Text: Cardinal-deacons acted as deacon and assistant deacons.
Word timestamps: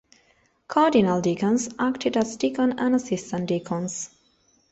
Cardinal-deacons 0.67 1.69
acted 1.77 2.17
as 2.17 2.35
deacon 2.35 2.73
and 2.79 2.95
assistant 2.95 3.45
deacons. 3.45 4.09